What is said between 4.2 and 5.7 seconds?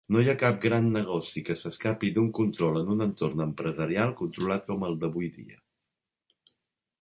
controlat com el d'avui dia.